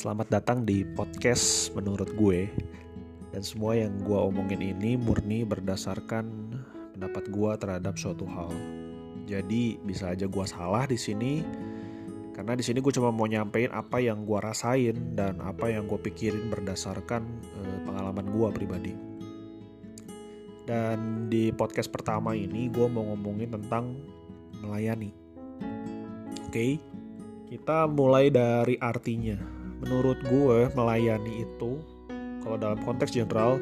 Selamat 0.00 0.32
datang 0.32 0.64
di 0.64 0.80
podcast 0.80 1.76
menurut 1.76 2.08
gue. 2.16 2.48
Dan 3.36 3.44
semua 3.44 3.76
yang 3.76 4.00
gue 4.00 4.16
omongin 4.16 4.64
ini 4.72 4.96
murni 4.96 5.44
berdasarkan 5.44 6.24
pendapat 6.96 7.28
gue 7.28 7.50
terhadap 7.60 8.00
suatu 8.00 8.24
hal. 8.24 8.48
Jadi 9.28 9.76
bisa 9.84 10.16
aja 10.16 10.24
gue 10.24 10.46
salah 10.48 10.88
di 10.88 10.96
sini 10.96 11.44
karena 12.32 12.56
di 12.56 12.64
sini 12.64 12.80
gue 12.80 12.88
cuma 12.96 13.12
mau 13.12 13.28
nyampein 13.28 13.68
apa 13.76 14.00
yang 14.00 14.24
gue 14.24 14.40
rasain 14.40 14.96
dan 15.12 15.36
apa 15.44 15.68
yang 15.68 15.84
gue 15.84 16.00
pikirin 16.00 16.48
berdasarkan 16.48 17.20
eh, 17.60 17.78
pengalaman 17.84 18.24
gue 18.24 18.48
pribadi. 18.56 18.96
Dan 20.64 21.28
di 21.28 21.52
podcast 21.52 21.92
pertama 21.92 22.32
ini 22.32 22.72
gue 22.72 22.88
mau 22.88 23.04
ngomongin 23.04 23.52
tentang 23.52 24.00
melayani. 24.64 25.12
Oke, 26.48 26.56
okay? 26.56 26.72
kita 27.52 27.84
mulai 27.84 28.32
dari 28.32 28.80
artinya 28.80 29.59
menurut 29.80 30.20
gue 30.28 30.68
melayani 30.76 31.48
itu 31.48 31.80
kalau 32.44 32.56
dalam 32.60 32.80
konteks 32.84 33.16
general 33.16 33.60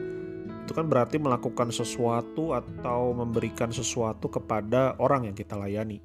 itu 0.68 0.76
kan 0.76 0.84
berarti 0.84 1.16
melakukan 1.16 1.72
sesuatu 1.72 2.52
atau 2.52 3.16
memberikan 3.16 3.72
sesuatu 3.72 4.28
kepada 4.28 5.00
orang 5.00 5.32
yang 5.32 5.36
kita 5.36 5.56
layani. 5.56 6.04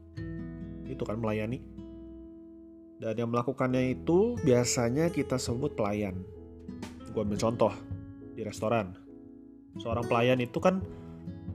Itu 0.88 1.04
kan 1.04 1.20
melayani. 1.20 1.60
Dan 3.04 3.20
yang 3.20 3.30
melakukannya 3.36 3.92
itu 3.92 4.40
biasanya 4.40 5.12
kita 5.12 5.36
sebut 5.36 5.76
pelayan. 5.76 6.24
Gue 7.12 7.28
ambil 7.28 7.36
contoh 7.36 7.76
di 8.40 8.48
restoran. 8.48 8.96
Seorang 9.84 10.08
pelayan 10.08 10.40
itu 10.40 10.64
kan 10.64 10.80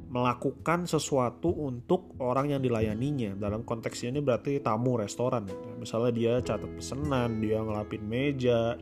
melakukan 0.08 0.88
sesuatu 0.88 1.52
untuk 1.52 2.16
orang 2.20 2.56
yang 2.56 2.60
dilayaninya. 2.64 3.36
Dalam 3.36 3.60
konteks 3.62 4.08
ini 4.08 4.24
berarti 4.24 4.56
tamu 4.64 4.96
restoran. 4.96 5.44
Misalnya 5.76 6.12
dia 6.12 6.32
catat 6.40 6.70
pesanan, 6.72 7.44
dia 7.44 7.60
ngelapin 7.60 8.02
meja, 8.08 8.80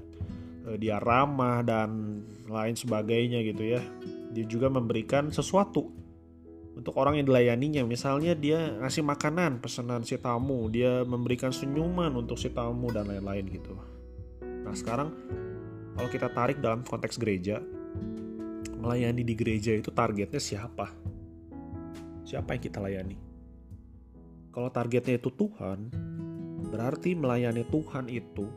eh, 0.70 0.76
dia 0.78 1.02
ramah 1.02 1.66
dan 1.66 2.22
lain 2.46 2.78
sebagainya 2.78 3.42
gitu 3.42 3.74
ya. 3.74 3.82
Dia 4.30 4.46
juga 4.46 4.70
memberikan 4.70 5.34
sesuatu 5.34 5.90
untuk 6.78 6.94
orang 6.94 7.18
yang 7.18 7.26
dilayaninya. 7.26 7.82
Misalnya 7.82 8.38
dia 8.38 8.78
ngasih 8.78 9.02
makanan 9.02 9.58
pesanan 9.58 10.06
si 10.06 10.14
tamu, 10.22 10.70
dia 10.70 11.02
memberikan 11.02 11.50
senyuman 11.50 12.14
untuk 12.14 12.38
si 12.38 12.54
tamu 12.54 12.94
dan 12.94 13.10
lain-lain 13.10 13.50
gitu. 13.50 13.74
Nah 14.62 14.74
sekarang 14.78 15.10
kalau 15.98 16.08
kita 16.12 16.28
tarik 16.30 16.62
dalam 16.62 16.86
konteks 16.86 17.18
gereja, 17.18 17.58
melayani 18.78 19.24
di 19.26 19.34
gereja 19.34 19.74
itu 19.74 19.90
targetnya 19.90 20.38
siapa? 20.38 21.05
Siapa 22.26 22.58
yang 22.58 22.62
kita 22.66 22.82
layani. 22.82 23.16
Kalau 24.50 24.66
targetnya 24.74 25.22
itu 25.22 25.30
Tuhan, 25.30 25.94
berarti 26.74 27.14
melayani 27.14 27.62
Tuhan 27.70 28.10
itu 28.10 28.50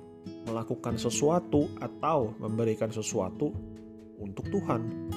melakukan 0.50 0.98
sesuatu 0.98 1.70
atau 1.78 2.34
memberikan 2.42 2.90
sesuatu 2.90 3.54
untuk 4.18 4.50
Tuhan. 4.50 5.12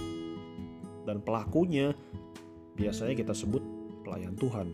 Dan 1.08 1.24
pelakunya 1.24 1.96
biasanya 2.76 3.16
kita 3.16 3.32
sebut 3.32 3.64
pelayan 4.04 4.36
Tuhan. 4.36 4.68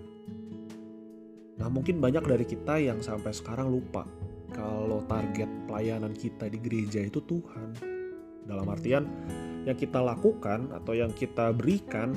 Nah, 1.58 1.68
mungkin 1.70 2.02
banyak 2.02 2.24
dari 2.26 2.46
kita 2.46 2.82
yang 2.82 2.98
sampai 2.98 3.30
sekarang 3.30 3.70
lupa 3.70 4.06
kalau 4.54 5.04
target 5.06 5.46
pelayanan 5.70 6.14
kita 6.16 6.50
di 6.50 6.58
gereja 6.58 7.04
itu 7.04 7.22
Tuhan. 7.22 7.74
Dalam 8.48 8.64
artian, 8.64 9.04
yang 9.68 9.76
kita 9.76 10.00
lakukan 10.00 10.72
atau 10.72 10.96
yang 10.96 11.12
kita 11.12 11.52
berikan 11.52 12.16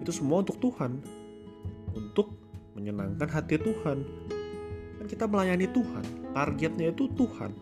itu 0.00 0.10
semua 0.10 0.40
untuk 0.40 0.56
Tuhan. 0.58 0.98
Untuk 1.92 2.32
menyenangkan 2.74 3.28
hati 3.28 3.60
Tuhan. 3.60 4.02
Kan 4.98 5.06
kita 5.06 5.28
melayani 5.28 5.68
Tuhan. 5.68 6.04
Targetnya 6.32 6.90
itu 6.90 7.06
Tuhan. 7.12 7.52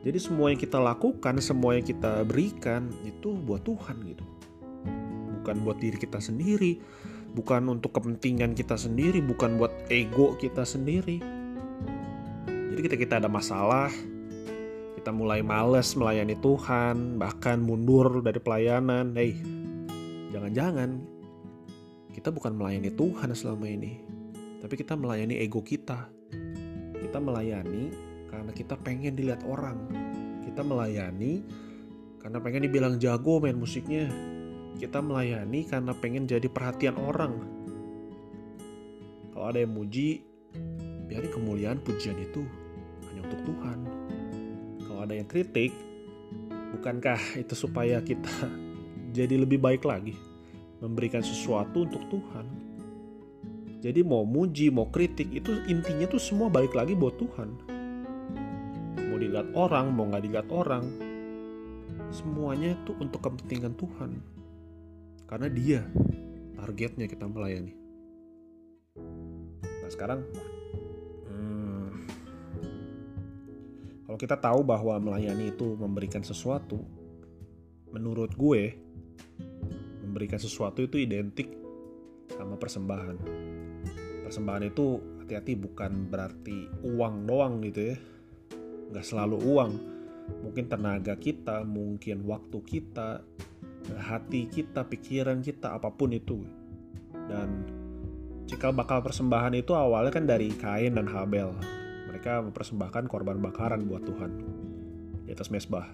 Jadi 0.00 0.16
semua 0.16 0.48
yang 0.48 0.60
kita 0.60 0.80
lakukan 0.80 1.36
semua 1.44 1.76
yang 1.76 1.84
kita 1.84 2.24
berikan 2.24 2.88
itu 3.04 3.36
buat 3.36 3.60
Tuhan 3.64 3.96
gitu. 4.04 4.24
Bukan 5.40 5.56
buat 5.64 5.76
diri 5.80 5.96
kita 6.00 6.20
sendiri. 6.20 6.80
Bukan 7.36 7.68
untuk 7.68 7.96
kepentingan 7.96 8.56
kita 8.56 8.76
sendiri. 8.80 9.20
Bukan 9.20 9.60
buat 9.60 9.72
ego 9.92 10.36
kita 10.40 10.64
sendiri. 10.64 11.20
Jadi 12.48 12.80
kita 12.80 12.96
kita 12.96 13.14
ada 13.20 13.28
masalah 13.28 13.92
kita 15.00 15.16
mulai 15.16 15.40
males 15.40 15.96
melayani 15.96 16.36
Tuhan 16.44 17.16
bahkan 17.16 17.56
mundur 17.56 18.20
dari 18.20 18.36
pelayanan. 18.36 19.16
Hey 19.16 19.32
jangan-jangan 20.28 21.19
kita 22.20 22.36
bukan 22.36 22.52
melayani 22.52 22.92
Tuhan 22.92 23.32
selama 23.32 23.64
ini, 23.64 23.96
tapi 24.60 24.76
kita 24.76 24.92
melayani 24.92 25.40
ego 25.40 25.64
kita. 25.64 26.12
Kita 27.00 27.16
melayani 27.16 27.96
karena 28.28 28.52
kita 28.52 28.76
pengen 28.76 29.16
dilihat 29.16 29.40
orang. 29.48 29.88
Kita 30.44 30.60
melayani 30.60 31.40
karena 32.20 32.36
pengen 32.44 32.68
dibilang 32.68 33.00
jago 33.00 33.40
main 33.40 33.56
musiknya. 33.56 34.12
Kita 34.76 35.00
melayani 35.00 35.64
karena 35.64 35.96
pengen 35.96 36.28
jadi 36.28 36.44
perhatian 36.44 37.00
orang. 37.00 37.40
Kalau 39.32 39.48
ada 39.48 39.64
yang 39.64 39.72
muji, 39.72 40.20
biarin 41.08 41.32
kemuliaan 41.32 41.80
pujian 41.80 42.20
itu 42.20 42.44
hanya 43.08 43.24
untuk 43.32 43.48
Tuhan. 43.48 43.78
Kalau 44.84 45.00
ada 45.08 45.14
yang 45.16 45.24
kritik, 45.24 45.72
bukankah 46.76 47.40
itu 47.40 47.56
supaya 47.56 48.04
kita 48.04 48.28
jadi 49.16 49.40
lebih 49.40 49.56
baik 49.56 49.88
lagi? 49.88 50.29
Memberikan 50.80 51.20
sesuatu 51.20 51.84
untuk 51.84 52.02
Tuhan. 52.08 52.46
Jadi 53.80 54.04
mau 54.04 54.28
muji, 54.28 54.68
mau 54.68 54.88
kritik 54.92 55.32
itu 55.32 55.64
intinya 55.68 56.04
tuh 56.04 56.20
semua 56.20 56.52
balik 56.52 56.76
lagi 56.76 56.92
buat 56.92 57.16
Tuhan. 57.16 57.48
Mau 59.08 59.16
dilihat 59.16 59.56
orang, 59.56 59.92
mau 59.92 60.04
nggak 60.08 60.24
dilihat 60.24 60.48
orang, 60.52 60.84
semuanya 62.12 62.76
itu 62.76 62.92
untuk 63.00 63.24
kepentingan 63.24 63.72
Tuhan. 63.80 64.20
Karena 65.24 65.48
Dia 65.48 65.80
targetnya 66.60 67.08
kita 67.08 67.24
melayani. 67.24 67.72
Nah 69.64 69.88
sekarang, 69.88 70.20
hmm, 71.32 71.88
kalau 74.04 74.18
kita 74.20 74.36
tahu 74.36 74.60
bahwa 74.60 75.00
melayani 75.00 75.56
itu 75.56 75.72
memberikan 75.72 76.20
sesuatu, 76.20 76.84
menurut 77.88 78.36
gue 78.36 78.89
memberikan 80.10 80.42
sesuatu 80.42 80.82
itu 80.82 80.98
identik 80.98 81.54
sama 82.34 82.58
persembahan. 82.58 83.16
Persembahan 84.26 84.66
itu 84.66 84.98
hati-hati 85.22 85.54
bukan 85.54 86.10
berarti 86.10 86.66
uang 86.82 87.30
doang 87.30 87.62
gitu 87.62 87.94
ya. 87.94 87.96
Nggak 88.90 89.06
selalu 89.06 89.38
uang. 89.46 89.72
Mungkin 90.46 90.70
tenaga 90.70 91.14
kita, 91.18 91.62
mungkin 91.66 92.22
waktu 92.26 92.58
kita, 92.62 93.22
hati 93.98 94.46
kita, 94.46 94.86
pikiran 94.86 95.42
kita, 95.42 95.74
apa 95.74 95.90
pun 95.90 96.14
itu. 96.14 96.42
Dan 97.26 97.66
cikal 98.46 98.74
bakal 98.74 99.02
persembahan 99.02 99.54
itu 99.58 99.74
awalnya 99.74 100.14
kan 100.14 100.26
dari 100.26 100.50
Kain 100.54 100.94
dan 100.98 101.10
Habel. 101.10 101.50
Mereka 102.10 102.42
mempersembahkan 102.50 103.06
korban 103.06 103.38
bakaran 103.38 103.86
buat 103.86 104.02
Tuhan 104.06 104.30
di 105.26 105.30
atas 105.30 105.50
mesbah. 105.50 105.86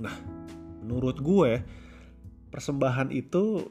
Nah, 0.00 0.16
menurut 0.80 1.20
gue 1.20 1.60
persembahan 2.50 3.14
itu 3.14 3.64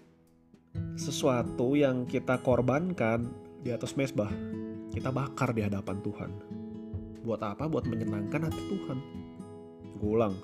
sesuatu 0.95 1.75
yang 1.75 2.07
kita 2.07 2.39
korbankan 2.39 3.27
di 3.59 3.75
atas 3.75 3.99
mesbah. 3.99 4.31
Kita 4.89 5.13
bakar 5.13 5.53
di 5.53 5.61
hadapan 5.61 6.01
Tuhan. 6.01 6.31
Buat 7.21 7.41
apa? 7.45 7.67
Buat 7.69 7.85
menyenangkan 7.85 8.49
hati 8.49 8.61
Tuhan. 8.71 8.97
Gue 9.99 10.09
ulang. 10.09 10.35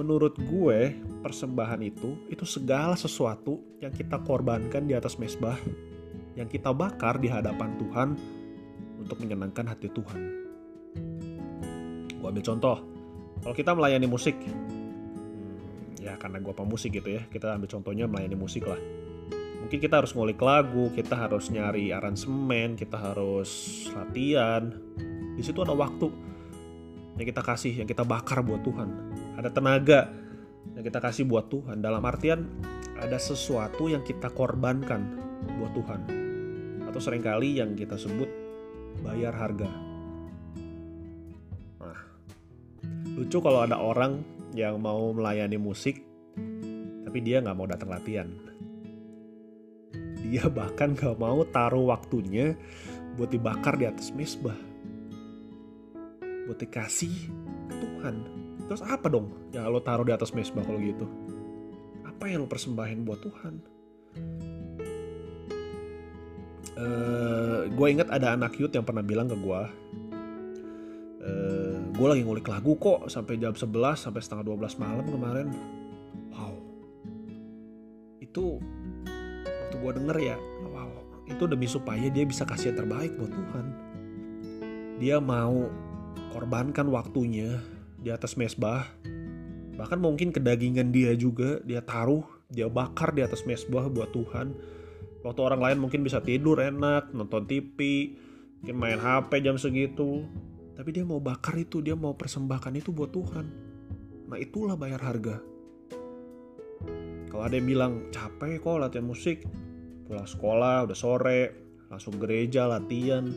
Menurut 0.00 0.32
gue, 0.48 0.96
persembahan 1.20 1.84
itu 1.84 2.16
itu 2.32 2.48
segala 2.48 2.96
sesuatu 2.96 3.60
yang 3.84 3.92
kita 3.92 4.24
korbankan 4.24 4.88
di 4.88 4.96
atas 4.96 5.20
mesbah, 5.20 5.60
yang 6.32 6.48
kita 6.48 6.72
bakar 6.72 7.20
di 7.20 7.28
hadapan 7.28 7.76
Tuhan 7.76 8.08
untuk 8.96 9.20
menyenangkan 9.20 9.68
hati 9.68 9.92
Tuhan. 9.92 10.20
Gue 12.16 12.28
ambil 12.30 12.46
contoh. 12.46 12.78
Kalau 13.42 13.54
kita 13.58 13.74
melayani 13.74 14.08
musik, 14.08 14.38
ya 16.02 16.18
karena 16.18 16.42
gue 16.42 16.50
pemusik 16.50 16.98
gitu 16.98 17.14
ya 17.14 17.22
kita 17.30 17.54
ambil 17.54 17.70
contohnya 17.70 18.10
melayani 18.10 18.34
musik 18.34 18.66
lah. 18.66 18.78
Mungkin 19.62 19.78
kita 19.78 20.02
harus 20.02 20.10
ngulik 20.18 20.42
lagu 20.42 20.90
kita 20.90 21.14
harus 21.14 21.46
nyari 21.54 21.94
aransemen 21.94 22.74
kita 22.74 22.98
harus 22.98 23.86
latihan. 23.94 24.74
Di 25.38 25.42
situ 25.46 25.62
ada 25.62 25.72
waktu 25.72 26.10
yang 27.16 27.26
kita 27.30 27.42
kasih 27.46 27.72
yang 27.78 27.86
kita 27.86 28.02
bakar 28.02 28.42
buat 28.42 28.66
Tuhan. 28.66 28.88
Ada 29.38 29.54
tenaga 29.54 30.10
yang 30.74 30.82
kita 30.82 30.98
kasih 30.98 31.24
buat 31.30 31.46
Tuhan. 31.46 31.78
Dalam 31.78 32.02
artian 32.02 32.50
ada 32.98 33.16
sesuatu 33.22 33.86
yang 33.86 34.02
kita 34.02 34.34
korbankan 34.34 35.22
buat 35.62 35.72
Tuhan. 35.78 36.00
Atau 36.90 36.98
sering 36.98 37.22
kali 37.22 37.62
yang 37.62 37.78
kita 37.78 37.94
sebut 37.94 38.28
bayar 39.06 39.32
harga. 39.38 39.70
Nah 41.78 42.00
lucu 43.14 43.38
kalau 43.38 43.62
ada 43.62 43.78
orang 43.78 44.41
yang 44.52 44.80
mau 44.80 45.12
melayani 45.12 45.56
musik 45.56 46.04
tapi 47.04 47.18
dia 47.20 47.44
nggak 47.44 47.56
mau 47.56 47.68
datang 47.68 47.92
latihan. 47.92 48.28
Dia 50.22 50.48
bahkan 50.48 50.96
nggak 50.96 51.20
mau 51.20 51.44
taruh 51.44 51.92
waktunya 51.92 52.56
buat 53.20 53.28
dibakar 53.28 53.76
di 53.76 53.84
atas 53.84 54.08
mesbah 54.16 54.56
buat 56.46 56.58
dikasih 56.58 57.14
ke 57.70 57.74
Tuhan. 57.80 58.14
Terus 58.66 58.82
apa 58.84 59.06
dong 59.08 59.32
yang 59.52 59.68
lo 59.70 59.80
taruh 59.82 60.06
di 60.06 60.14
atas 60.14 60.34
mesbah 60.34 60.64
kalau 60.64 60.80
gitu? 60.80 61.06
Apa 62.06 62.28
yang 62.30 62.46
lo 62.46 62.48
persembahin 62.50 63.04
buat 63.06 63.20
Tuhan? 63.22 63.54
Uh, 66.72 67.68
gue 67.68 67.86
inget 67.92 68.08
ada 68.08 68.32
anak 68.32 68.56
youth 68.56 68.72
yang 68.72 68.82
pernah 68.82 69.04
bilang 69.04 69.28
ke 69.28 69.36
gue 69.36 69.62
gue 72.02 72.18
lagi 72.18 72.26
ngulik 72.26 72.50
lagu 72.50 72.74
kok 72.82 73.06
sampai 73.06 73.38
jam 73.38 73.54
11 73.54 73.70
sampai 73.94 74.18
setengah 74.18 74.42
12 74.50 74.82
malam 74.82 75.06
kemarin. 75.06 75.48
Wow. 76.34 76.58
Itu 78.18 78.58
waktu 79.46 79.76
gue 79.78 79.92
denger 80.02 80.16
ya 80.18 80.36
wow. 80.74 80.90
Itu 81.30 81.46
demi 81.46 81.70
supaya 81.70 82.02
dia 82.10 82.26
bisa 82.26 82.42
kasih 82.42 82.74
yang 82.74 82.82
terbaik 82.82 83.14
buat 83.14 83.30
Tuhan. 83.30 83.66
Dia 84.98 85.22
mau 85.22 85.70
korbankan 86.34 86.90
waktunya 86.90 87.62
di 88.02 88.10
atas 88.10 88.34
mesbah. 88.34 88.82
Bahkan 89.78 90.02
mungkin 90.02 90.34
kedagingan 90.34 90.90
dia 90.90 91.14
juga 91.14 91.62
dia 91.62 91.86
taruh 91.86 92.26
dia 92.50 92.66
bakar 92.66 93.14
di 93.14 93.22
atas 93.22 93.46
mesbah 93.46 93.86
buat 93.86 94.10
Tuhan. 94.10 94.58
Waktu 95.22 95.38
orang 95.38 95.62
lain 95.62 95.78
mungkin 95.78 96.02
bisa 96.02 96.18
tidur 96.18 96.58
enak 96.58 97.14
nonton 97.14 97.46
TV 97.46 98.10
mungkin 98.58 98.74
main 98.74 98.98
HP 98.98 99.38
jam 99.46 99.54
segitu 99.54 100.26
tapi 100.72 100.88
dia 100.96 101.04
mau 101.04 101.20
bakar 101.20 101.52
itu 101.60 101.84
dia 101.84 101.92
mau 101.92 102.16
persembahkan 102.16 102.72
itu 102.80 102.90
buat 102.96 103.12
Tuhan. 103.12 103.46
Nah 104.28 104.38
itulah 104.40 104.76
bayar 104.76 105.04
harga. 105.04 105.36
Kalau 107.28 107.42
ada 107.44 107.54
yang 107.56 107.68
bilang 107.68 107.92
capek 108.08 108.60
kok 108.60 108.80
latihan 108.80 109.04
musik. 109.04 109.44
Pulang 110.08 110.28
sekolah 110.28 110.88
udah 110.88 110.96
sore 110.96 111.40
langsung 111.92 112.16
gereja 112.16 112.64
latihan. 112.64 113.28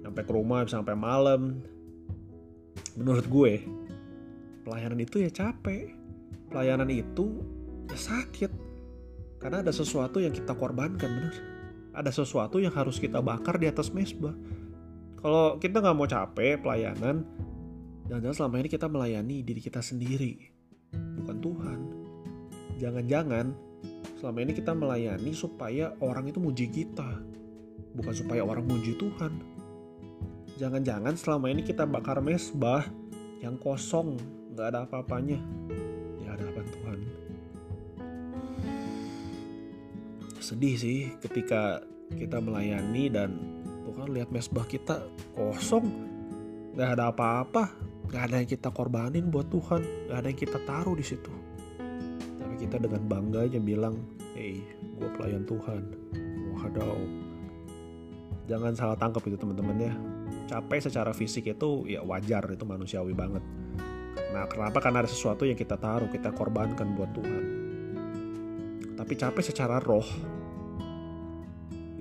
Sampai 0.00 0.22
ke 0.24 0.32
rumah 0.32 0.64
sampai 0.64 0.96
malam. 0.96 1.60
Menurut 2.96 3.28
gue 3.28 3.64
pelayanan 4.64 5.04
itu 5.04 5.20
ya 5.20 5.30
capek. 5.32 5.92
Pelayanan 6.48 6.88
itu 6.88 7.44
ya 7.92 7.96
sakit. 7.96 8.52
Karena 9.36 9.60
ada 9.60 9.72
sesuatu 9.72 10.20
yang 10.20 10.32
kita 10.32 10.56
korbankan 10.56 11.08
bener. 11.12 11.36
Ada 11.92 12.24
sesuatu 12.24 12.56
yang 12.56 12.72
harus 12.72 12.96
kita 12.96 13.20
bakar 13.20 13.60
di 13.60 13.68
atas 13.68 13.92
mesbah 13.92 14.32
kalau 15.18 15.58
kita 15.58 15.82
nggak 15.82 15.96
mau 15.98 16.08
capek 16.08 16.62
pelayanan 16.62 17.26
jangan-jangan 18.06 18.36
selama 18.36 18.54
ini 18.62 18.68
kita 18.70 18.86
melayani 18.86 19.36
diri 19.42 19.60
kita 19.60 19.82
sendiri 19.82 20.58
bukan 20.94 21.36
Tuhan. 21.44 21.80
Jangan-jangan 22.78 23.46
selama 24.16 24.38
ini 24.46 24.52
kita 24.54 24.72
melayani 24.72 25.32
supaya 25.34 25.92
orang 26.00 26.30
itu 26.30 26.38
muji 26.38 26.66
kita 26.70 27.20
bukan 27.98 28.14
supaya 28.14 28.46
orang 28.46 28.64
muji 28.64 28.94
Tuhan. 28.94 29.32
Jangan-jangan 30.58 31.14
selama 31.14 31.50
ini 31.50 31.62
kita 31.62 31.86
bakar 31.86 32.18
mesbah 32.22 32.86
yang 33.42 33.58
kosong, 33.58 34.18
nggak 34.54 34.66
ada 34.74 34.78
apa-apanya. 34.86 35.38
Di 36.18 36.24
hadapan 36.26 36.66
Tuhan. 36.66 36.98
Sedih 40.38 40.74
sih 40.78 41.00
ketika 41.22 41.82
kita 42.14 42.40
melayani 42.40 43.10
dan 43.12 43.57
Tuhan 43.88 44.12
lihat 44.12 44.28
mesbah 44.28 44.68
kita 44.68 45.00
kosong, 45.32 45.88
nggak 46.76 46.90
ada 46.92 47.08
apa-apa, 47.08 47.72
nggak 48.12 48.22
ada 48.28 48.36
yang 48.44 48.50
kita 48.52 48.68
korbanin 48.68 49.32
buat 49.32 49.48
Tuhan, 49.48 49.80
nggak 49.80 50.18
ada 50.20 50.28
yang 50.28 50.40
kita 50.44 50.58
taruh 50.68 50.92
di 50.92 51.00
situ. 51.00 51.32
Tapi 52.36 52.54
kita 52.60 52.76
dengan 52.76 53.08
bangganya 53.08 53.56
bilang, 53.56 53.96
hey, 54.36 54.60
gue 55.00 55.08
pelayan 55.16 55.48
Tuhan. 55.48 55.82
Waduh, 56.52 57.00
jangan 58.44 58.76
salah 58.76 59.00
tangkap 59.00 59.24
itu 59.24 59.40
teman-teman 59.40 59.76
ya. 59.80 59.94
Capek 60.52 60.92
secara 60.92 61.16
fisik 61.16 61.48
itu 61.48 61.88
ya 61.88 62.04
wajar 62.04 62.44
itu 62.52 62.68
manusiawi 62.68 63.16
banget. 63.16 63.40
Nah 64.36 64.44
kenapa? 64.52 64.84
Karena 64.84 65.00
ada 65.00 65.08
sesuatu 65.08 65.48
yang 65.48 65.56
kita 65.56 65.80
taruh 65.80 66.12
kita 66.12 66.36
korbankan 66.36 66.92
buat 66.92 67.08
Tuhan. 67.16 67.44
Tapi 69.00 69.12
capek 69.16 69.44
secara 69.48 69.80
roh 69.80 70.36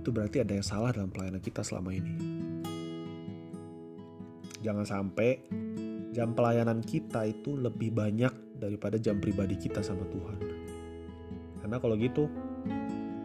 itu 0.08 0.16
berarti 0.16 0.40
ada 0.40 0.56
yang 0.56 0.64
salah 0.64 0.96
dalam 0.96 1.12
pelayanan 1.12 1.44
kita 1.44 1.68
selama 1.68 1.92
ini. 1.92 2.16
Jangan 4.64 4.88
sampai 4.88 5.44
jam 6.16 6.32
pelayanan 6.32 6.80
kita 6.80 7.28
itu 7.28 7.60
lebih 7.60 7.92
banyak 7.92 8.32
daripada 8.56 8.96
jam 8.96 9.20
pribadi 9.20 9.60
kita 9.60 9.84
sama 9.84 10.08
Tuhan. 10.08 10.40
Karena 11.60 11.76
kalau 11.84 12.00
gitu 12.00 12.32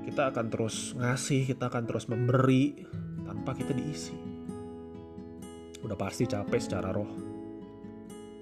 kita 0.02 0.34
akan 0.34 0.50
terus 0.50 0.90
ngasih 0.98 1.54
kita 1.54 1.70
akan 1.70 1.86
terus 1.86 2.10
memberi 2.10 2.82
tanpa 3.30 3.54
kita 3.54 3.70
diisi. 3.78 4.18
Udah 5.86 5.94
pasti 5.94 6.26
capek 6.26 6.58
secara 6.58 6.90
roh. 6.90 7.14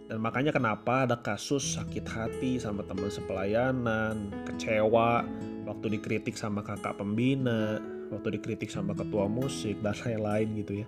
Dan 0.09 0.17
makanya 0.17 0.57
kenapa 0.57 1.05
ada 1.05 1.21
kasus 1.21 1.77
sakit 1.77 2.09
hati 2.09 2.57
sama 2.57 2.89
teman 2.89 3.13
sepelayanan, 3.13 4.33
kecewa 4.49 5.29
waktu 5.69 5.87
dikritik 5.93 6.41
sama 6.41 6.65
kakak 6.65 6.97
pembina, 6.97 8.00
waktu 8.11 8.39
dikritik 8.39 8.69
sama 8.69 8.93
ketua 8.93 9.31
musik 9.31 9.79
dan 9.81 9.95
lain-lain 10.05 10.49
gitu 10.61 10.73
ya. 10.85 10.87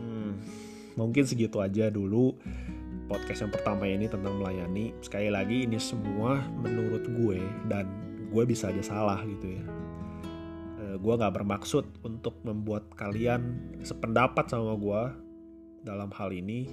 Hmm, 0.00 0.40
mungkin 0.94 1.26
segitu 1.26 1.58
aja 1.58 1.90
dulu 1.90 2.38
podcast 3.10 3.46
yang 3.46 3.52
pertama 3.52 3.90
ini 3.90 4.06
tentang 4.06 4.38
melayani. 4.38 4.94
Sekali 5.02 5.28
lagi 5.28 5.66
ini 5.66 5.76
semua 5.76 6.40
menurut 6.62 7.02
gue 7.04 7.42
dan 7.66 7.90
gue 8.30 8.44
bisa 8.46 8.70
aja 8.70 8.82
salah 8.82 9.18
gitu 9.26 9.58
ya 9.58 9.64
gue 11.00 11.14
gak 11.16 11.32
bermaksud 11.32 12.04
untuk 12.04 12.44
membuat 12.44 12.92
kalian 12.92 13.56
sependapat 13.80 14.52
sama 14.52 14.76
gue 14.76 15.02
dalam 15.80 16.12
hal 16.12 16.28
ini 16.28 16.68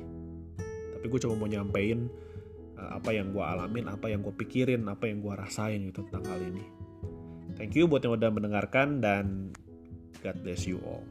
tapi 0.98 1.08
gue 1.08 1.20
cuma 1.24 1.40
mau 1.40 1.48
nyampein 1.48 2.12
uh, 2.76 3.00
apa 3.00 3.16
yang 3.16 3.32
gue 3.32 3.40
alamin 3.40 3.88
apa 3.88 4.12
yang 4.12 4.20
gue 4.20 4.36
pikirin 4.36 4.84
apa 4.92 5.08
yang 5.08 5.24
gue 5.24 5.32
rasain 5.32 5.80
gitu 5.88 6.04
tentang 6.12 6.28
hal 6.28 6.42
ini 6.44 6.64
thank 7.58 7.74
you 7.74 7.90
buat 7.90 8.06
yang 8.06 8.16
udah 8.16 8.30
mendengarkan 8.32 9.02
dan 9.02 9.52
God 10.22 10.38
bless 10.46 10.64
you 10.70 10.78
all 10.86 11.04